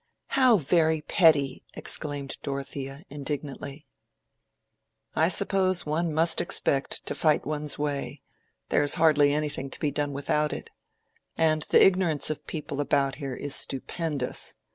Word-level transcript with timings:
"How 0.29 0.57
very 0.57 1.01
petty!" 1.01 1.63
exclaimed 1.75 2.37
Dorothea, 2.41 3.03
indignantly. 3.11 3.85
"I 5.15 5.27
suppose 5.29 5.85
one 5.85 6.11
must 6.11 6.41
expect 6.41 7.05
to 7.05 7.13
fight 7.13 7.45
one's 7.45 7.77
way: 7.77 8.23
there 8.69 8.81
is 8.81 8.95
hardly 8.95 9.31
anything 9.31 9.69
to 9.69 9.79
be 9.79 9.91
done 9.91 10.11
without 10.11 10.53
it. 10.53 10.71
And 11.37 11.61
the 11.69 11.85
ignorance 11.85 12.31
of 12.31 12.47
people 12.47 12.81
about 12.81 13.13
here 13.21 13.35
is 13.35 13.53
stupendous. 13.53 14.55